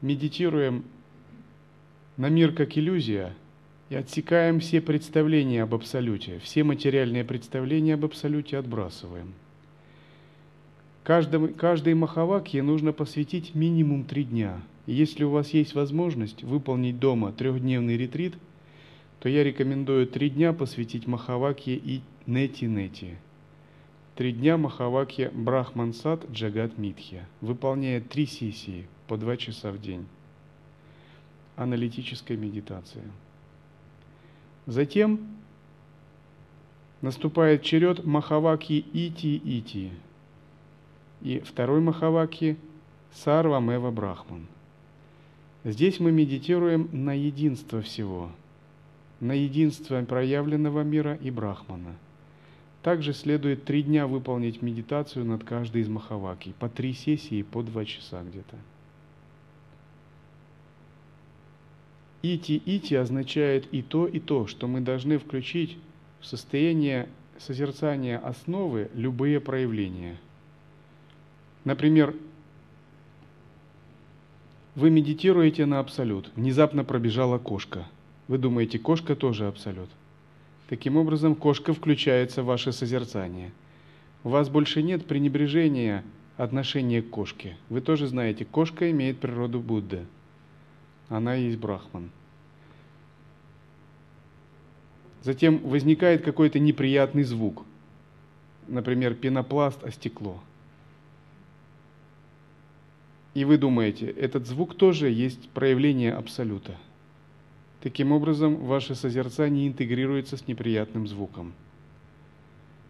[0.00, 0.84] медитируем
[2.16, 3.34] на мир как иллюзия
[3.88, 9.34] и отсекаем все представления об Абсолюте, все материальные представления об Абсолюте отбрасываем.
[11.02, 14.60] Каждому, каждой махавакье нужно посвятить минимум три дня.
[14.86, 18.34] Если у вас есть возможность выполнить дома трехдневный ретрит,
[19.20, 23.16] то я рекомендую три дня посвятить махавакье и Нети-Нети.
[24.16, 30.06] Три дня Махавакья Брахмансат Джагат Митхья выполняет три сессии по два часа в день.
[31.54, 33.04] Аналитическая медитация.
[34.64, 35.20] Затем
[37.02, 39.90] наступает черед Махаваки Ити-Ити.
[41.20, 42.56] И второй Махаваки
[43.12, 44.46] Сарва Мева Брахман.
[45.62, 48.30] Здесь мы медитируем на единство всего,
[49.20, 51.94] на единство проявленного мира и Брахмана–
[52.86, 57.84] также следует три дня выполнить медитацию над каждой из махаваки, по три сессии, по два
[57.84, 58.56] часа где-то.
[62.22, 65.76] Ити-ити означает и то, и то, что мы должны включить
[66.20, 67.08] в состояние
[67.38, 70.16] созерцания основы любые проявления.
[71.64, 72.14] Например,
[74.76, 77.88] вы медитируете на абсолют, внезапно пробежала кошка.
[78.28, 79.90] Вы думаете, кошка тоже абсолют–
[80.68, 83.52] Таким образом, кошка включается в ваше созерцание.
[84.24, 86.02] У вас больше нет пренебрежения
[86.36, 87.56] отношения к кошке.
[87.68, 90.06] Вы тоже знаете, кошка имеет природу Будды.
[91.08, 92.10] Она есть Брахман.
[95.22, 97.64] Затем возникает какой-то неприятный звук.
[98.66, 100.40] Например, пенопласт о стекло.
[103.34, 106.76] И вы думаете, этот звук тоже есть проявление Абсолюта–
[107.82, 111.52] Таким образом, ваше созерцание интегрируется с неприятным звуком.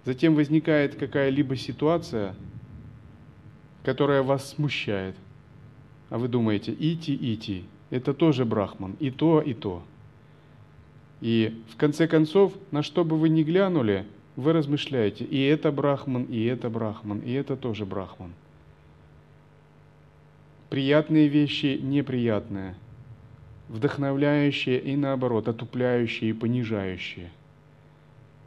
[0.04, 2.34] Затем возникает какая-либо ситуация,
[3.82, 5.16] которая вас смущает.
[6.08, 9.82] А вы думаете, ити, ити, это тоже брахман, и то, и то.
[11.20, 14.06] И в конце концов, на что бы вы ни глянули,
[14.36, 18.32] вы размышляете, и это брахман, и это брахман, и это тоже брахман.
[20.68, 22.76] Приятные вещи, неприятные,
[23.68, 27.30] вдохновляющие и наоборот, отупляющие и понижающие.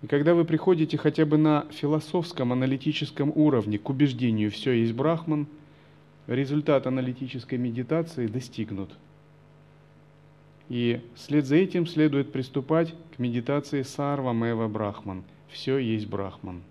[0.02, 5.48] И когда вы приходите хотя бы на философском, аналитическом уровне к убеждению «все есть брахман»,
[6.28, 8.92] результат аналитической медитации достигнут–
[10.70, 15.24] и вслед за этим следует приступать к медитации Сарва Мэва Брахман.
[15.50, 16.62] Все есть Брахман.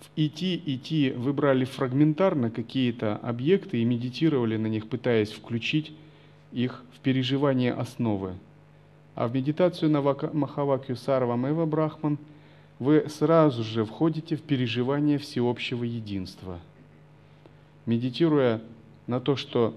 [0.00, 5.92] В идти, идти выбрали фрагментарно какие-то объекты и медитировали на них, пытаясь включить
[6.54, 8.32] их в переживание основы.
[9.14, 12.16] А в медитацию на Махавакью Сарва Мэва Брахман
[12.78, 16.58] вы сразу же входите в переживание всеобщего единства.
[17.84, 18.62] Медитируя
[19.06, 19.74] на то, что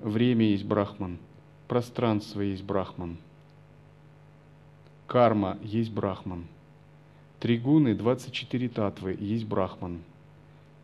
[0.00, 1.18] время есть Брахман–
[1.66, 3.16] Пространство есть Брахман.
[5.06, 6.44] Карма есть Брахман.
[7.40, 10.02] Три гуны, 24 татвы есть Брахман.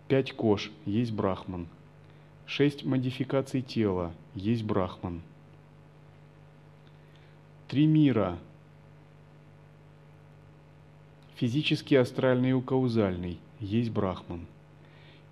[0.09, 1.68] Пять кош есть Брахман.
[2.51, 5.20] Шесть модификаций тела есть Брахман.
[7.68, 8.36] Три мира
[11.36, 14.46] физический, астральный и каузальный есть Брахман.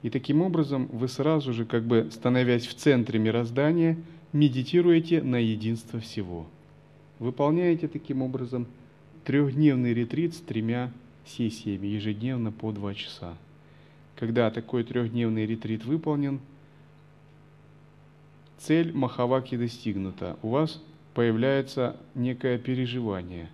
[0.02, 3.98] И таким образом вы сразу же, как бы становясь в центре мироздания–
[4.32, 6.46] медитируете на единство всего.
[7.18, 8.66] Выполняете таким образом
[9.24, 10.92] трехдневный ретрит с тремя
[11.26, 13.36] сессиями ежедневно по два часа.
[14.16, 16.40] Когда такой трехдневный ретрит выполнен,
[18.58, 20.36] цель Махаваки достигнута.
[20.42, 20.82] У вас
[21.14, 23.48] появляется некое переживание,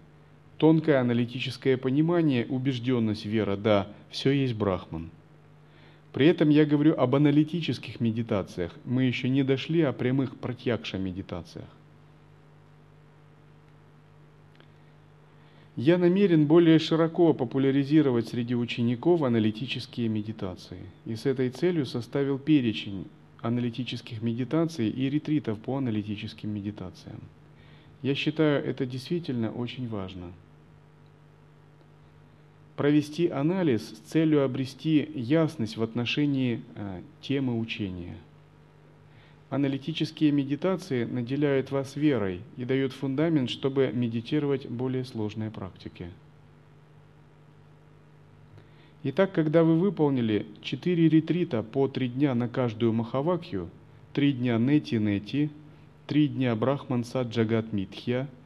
[0.59, 5.11] тонкое аналитическое понимание, убежденность, вера, да, все есть Брахман–
[6.15, 8.71] при этом я говорю об аналитических медитациях.
[8.85, 11.67] Мы еще не дошли о прямых протягша медитациях.
[15.75, 20.79] Я намерен более широко популяризировать среди учеников аналитические медитации.
[21.05, 23.09] И с этой целью составил перечень
[23.45, 27.21] аналитических медитаций и ретритов по аналитическим медитациям.
[28.03, 30.33] Я считаю это действительно очень важно–
[32.77, 38.17] провести анализ с целью обрести ясность в отношении э, темы учения.
[39.51, 46.09] Аналитические медитации наделяют вас верой и дают фундамент, чтобы медитировать более сложные практики.
[49.05, 53.71] Итак, когда вы выполнили 4 ретрита по 3 дня на каждую Махавакью,
[54.15, 55.51] 3 дня Нети-Нети,
[56.09, 58.29] 3 дня Брахман Саджагат Митхья–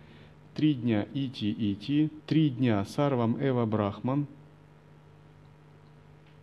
[0.58, 4.26] три дня Ити-Ити, три дня Сарвам Эва Брахман,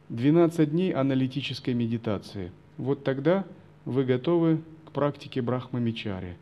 [0.07, 2.53] 12 дней аналитической медитации.
[2.78, 3.45] Вот тогда
[3.84, 6.38] вы готовы к практике Брахмамичари,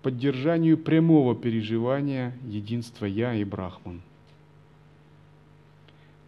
[0.00, 4.00] поддержанию прямого переживания единства Я и Брахман.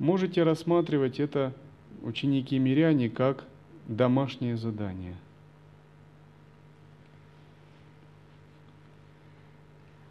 [0.00, 1.54] Можете рассматривать это,
[2.02, 3.44] ученики-миряне, как
[3.86, 5.14] домашнее задание–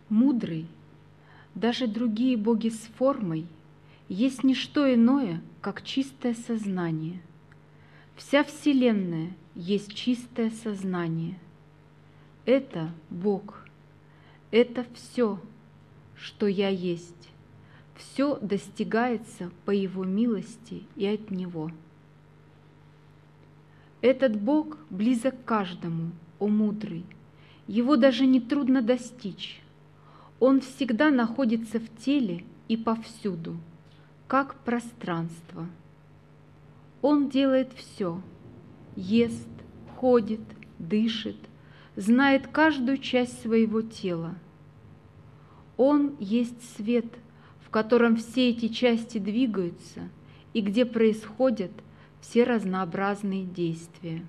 [0.09, 0.67] мудрый,
[1.55, 3.45] даже другие боги с формой,
[4.07, 7.21] есть не что иное, как чистое сознание.
[8.15, 11.39] Вся Вселенная есть чистое сознание.
[12.45, 13.65] Это Бог,
[14.51, 15.39] это все,
[16.15, 17.28] что я есть.
[17.99, 21.69] Все достигается по Его милости и от Него.
[23.99, 27.05] Этот Бог близок каждому, о мудрый,
[27.67, 29.61] его даже не трудно достичь.
[30.39, 33.57] Он всегда находится в теле и повсюду,
[34.27, 35.67] как пространство.
[37.01, 38.21] Он делает все,
[38.95, 39.49] ест,
[39.97, 40.41] ходит,
[40.77, 41.35] дышит,
[41.97, 44.35] знает каждую часть своего тела.
[45.75, 47.05] Он есть свет,
[47.70, 50.09] в котором все эти части двигаются
[50.53, 51.72] и где происходят
[52.20, 54.26] все разнообразные действия.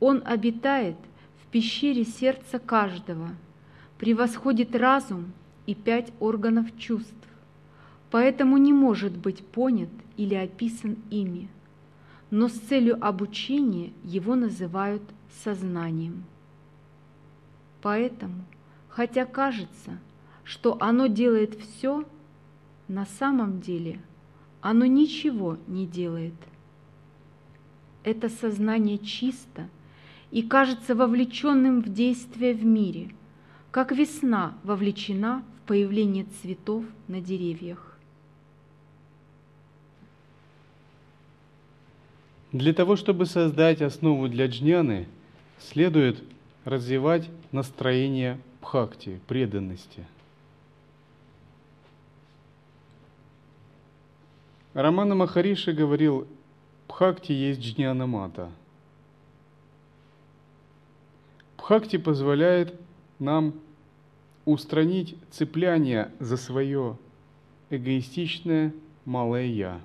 [0.00, 0.96] Он обитает
[1.42, 3.30] в пещере сердца каждого–
[3.98, 5.32] превосходит разум
[5.66, 7.14] и пять органов чувств,
[8.10, 11.48] поэтому не может быть понят или описан ими,
[12.30, 15.02] но с целью обучения его называют
[15.42, 16.24] сознанием.
[17.82, 18.44] Поэтому,
[18.88, 19.98] хотя кажется,
[20.46, 22.06] что оно делает все,
[22.88, 24.00] на самом деле
[24.62, 26.32] оно ничего не делает.
[28.02, 29.68] Это сознание чисто
[30.30, 33.10] и кажется вовлеченным в действие в мире–
[33.76, 37.98] как весна вовлечена в появление цветов на деревьях.
[42.52, 45.06] Для того, чтобы создать основу для джняны,
[45.58, 46.24] следует
[46.64, 50.06] развивать настроение бхакти, преданности.
[54.76, 56.28] Романа Махариши говорил,
[56.86, 58.50] бхакти есть джнянамата.
[61.56, 62.78] Бхакти позволяет
[63.18, 63.54] нам
[64.44, 66.98] устранить цепляние за свое
[67.70, 68.74] эгоистичное
[69.06, 69.80] малое «я».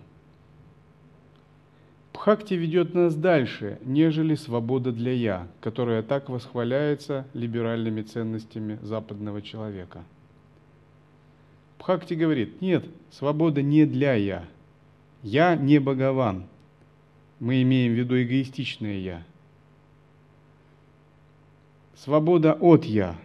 [2.12, 10.04] Бхакти ведет нас дальше, нежели свобода для «я», которая так восхваляется либеральными ценностями западного человека.
[11.80, 14.44] Бхакти говорит, нет, свобода не для «я».
[15.24, 16.46] «Я» не Бхагаван.
[17.40, 19.24] Мы имеем в виду эгоистичное «я».
[21.96, 23.16] Свобода от «я».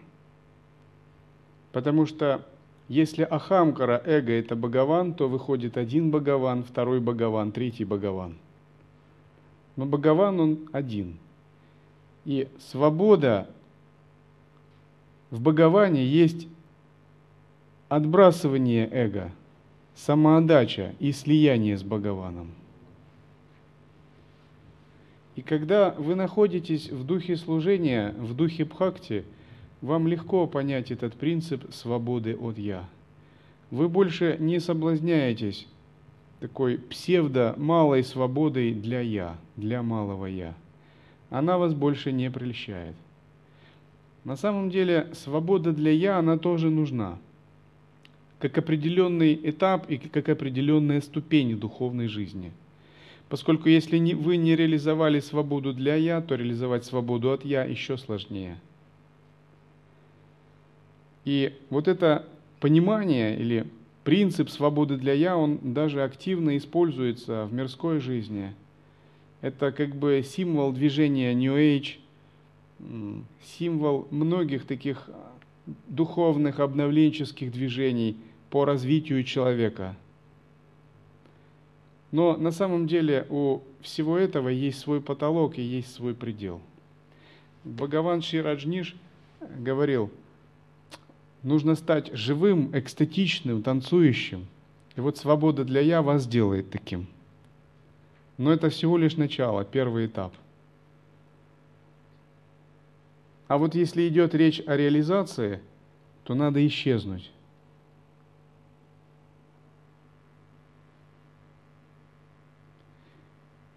[1.73, 2.47] Потому что
[2.89, 8.37] если Ахамкара, эго– это Бхагаван, то выходит один Бхагаван, второй Бхагаван, третий Бхагаван.
[9.75, 11.19] Но Бхагаван, он один.
[12.25, 13.49] И свобода
[15.31, 16.47] в Бхагаване есть
[17.89, 19.33] отбрасывание эго,
[19.97, 22.53] самоотдача и слияние с Бхагаваном.
[25.35, 29.25] И когда вы находитесь в духе служения, в духе бхакти–
[29.81, 32.89] вам легко понять этот принцип свободы от «я».
[33.71, 35.67] Вы больше не соблазняетесь
[36.41, 40.55] такой псевдо-малой свободой для «я», для малого «я».
[41.31, 42.95] Она вас больше не прельщает.
[44.25, 47.19] На самом деле свобода для «я», она тоже нужна,
[48.39, 52.53] как определенный этап и как определенная ступень духовной жизни.
[53.29, 58.59] Поскольку если вы не реализовали свободу для «я», то реализовать свободу от «я» еще сложнее–
[61.27, 62.25] и вот это
[62.61, 63.67] понимание или
[64.05, 68.55] принцип свободы для «я», он даже активно используется в мирской жизни.
[69.41, 71.97] Это как бы символ движения New Age,
[73.59, 75.11] символ многих таких
[75.89, 78.17] духовных обновленческих движений
[78.51, 79.97] по развитию человека.
[82.13, 86.61] Но на самом деле у всего этого есть свой потолок и есть свой предел.
[87.65, 88.95] Бхагаван Шираджниш
[89.41, 90.11] говорил–
[91.47, 94.49] Нужно стать живым, экстатичным, танцующим.
[94.97, 97.07] И вот свобода для «я» вас делает таким.
[98.37, 100.35] Но это всего лишь начало, первый этап.
[103.47, 105.61] А вот если идет речь о реализации,
[106.25, 107.31] то надо исчезнуть.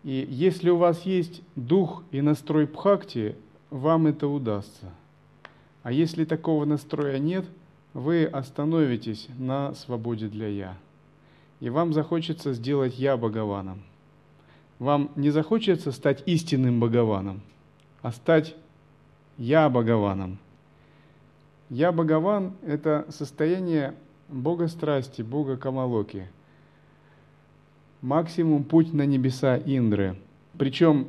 [0.09, 3.35] И если у вас есть дух и настрой бхакти,
[3.69, 4.89] вам это удастся.
[5.83, 7.45] А если такого настроя нет–
[7.93, 10.77] вы остановитесь на свободе для «я».
[11.59, 13.81] И вам захочется сделать «я» Бхагаваном.
[14.77, 17.41] Вам не захочется стать истинным Бхагаваном,
[18.01, 18.55] а стать
[19.37, 20.37] «я» Бхагаваном.
[21.69, 23.95] «Я» Бхагаван– это состояние
[24.27, 26.27] Бога страсти, Бога Камалоки.
[28.01, 30.15] Максимум путь на небеса Индры.
[30.57, 31.07] Причем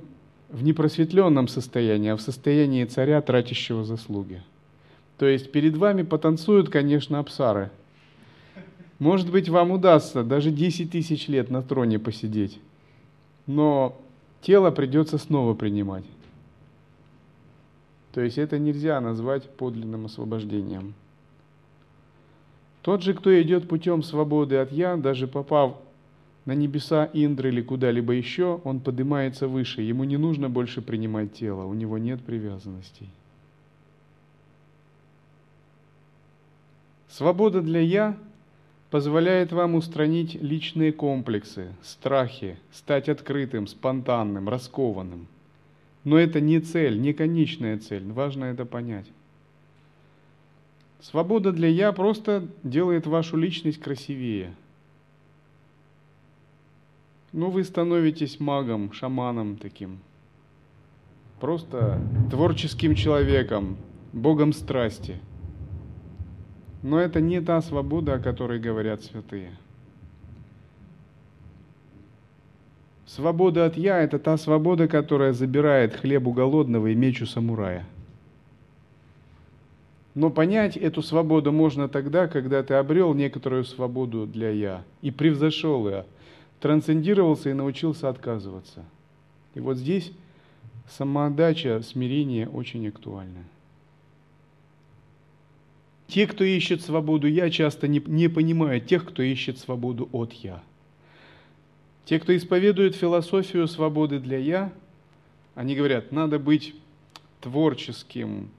[0.48, 4.42] в непросветленном состоянии, а в состоянии царя, тратящего заслуги–
[5.20, 7.70] то есть перед вами потанцуют, конечно, абсары.
[8.98, 12.58] Может быть, вам удастся даже 10 тысяч лет на троне посидеть,
[13.46, 14.00] но
[14.40, 16.06] тело придется снова принимать.
[18.12, 20.94] То есть это нельзя назвать подлинным освобождением.
[22.80, 25.76] Тот же, кто идет путем свободы от «я», даже попав
[26.44, 29.82] на небеса Индры или куда-либо еще, он поднимается выше.
[29.82, 33.08] Ему не нужно больше принимать тело, у него нет привязанностей.
[37.08, 38.16] Свобода для «я»
[38.90, 45.26] позволяет вам устранить личные комплексы, страхи, стать открытым, спонтанным, раскованным.
[46.04, 49.06] Но это не цель, не конечная цель, важно это понять.
[51.02, 54.54] Свобода для «я» просто делает вашу личность красивее.
[57.32, 59.98] Ну, вы становитесь магом, шаманом таким.
[61.40, 62.00] Просто
[62.30, 63.76] творческим человеком,
[64.12, 65.16] богом страсти–
[66.82, 69.50] но это не та свобода, о которой говорят святые.
[73.06, 77.84] Свобода от «я»– это та свобода, которая забирает хлеб у голодного и меч у самурая.
[80.14, 85.88] Но понять эту свободу можно тогда, когда ты обрел некоторую свободу для «я» и превзошел
[85.88, 86.04] ее,
[86.60, 88.84] трансцендировался и научился отказываться.
[89.54, 90.12] И вот здесь
[90.88, 93.44] самоотдача, смирение очень актуальны.
[96.06, 100.62] Те, кто ищет свободу «я», часто не, не понимают тех, кто ищет свободу от «я».
[102.04, 104.72] Те, кто исповедует философию свободы для «я»,
[105.54, 106.74] они говорят, надо быть
[107.40, 108.50] творческим,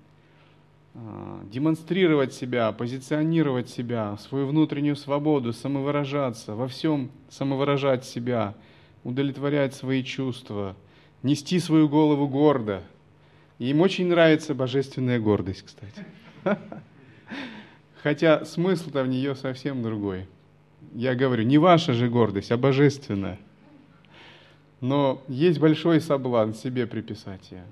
[0.94, 8.56] демонстрировать себя, позиционировать себя, свою внутреннюю свободу, самовыражаться, во всем самовыражать себя,
[9.04, 10.76] удовлетворять свои чувства,
[11.24, 12.84] нести свою голову гордо.
[13.58, 16.06] И им очень нравится божественная гордость, кстати.
[18.04, 20.28] Хотя смысл-то в нее совсем другой.
[20.94, 23.40] Я говорю, не ваша же гордость, а божественная.
[24.82, 27.64] Но есть большой соблазн себе приписать ее.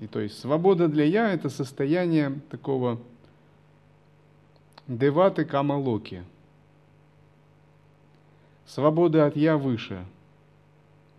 [0.00, 2.98] И то есть свобода для я– это состояние такого
[4.88, 6.24] деваты камалоки.
[8.66, 10.04] Свобода от я выше.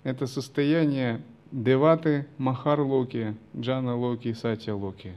[0.04, 1.22] Это состояние
[1.52, 5.16] деваты махар-локи, джана-локи, сатья-локи.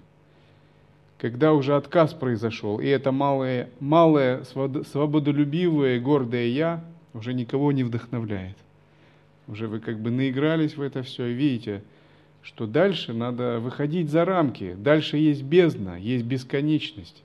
[1.17, 6.85] Когда уже отказ произошел, и это малое, малое свободолюбивое, гордое я
[7.15, 8.59] уже никого не вдохновляет.
[9.49, 11.83] Уже вы как бы наигрались в это все, видите–
[12.45, 17.23] что дальше надо выходить за рамки, дальше есть бездна, есть бесконечность,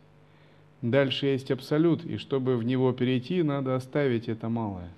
[0.81, 4.89] дальше есть абсолют, и чтобы в него перейти, надо оставить это малое.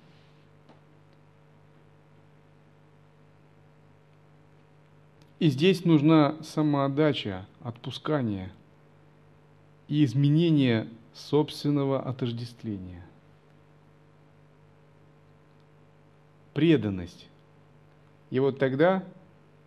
[5.40, 8.52] И здесь нужна самоотдача, отпускание
[9.88, 13.04] и изменение собственного отождествления.
[16.54, 17.26] Преданность.
[18.30, 19.02] И вот тогда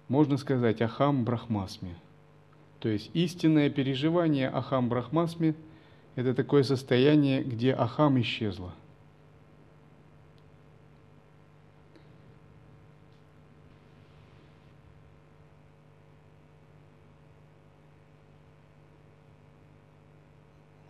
[0.08, 1.96] можно сказать Ахам Брахмасме.
[2.80, 5.56] То есть истинное переживание Ахам Брахмасме–
[6.16, 8.74] это такое состояние, где Ахам исчезла.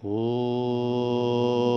[0.04, 1.75] О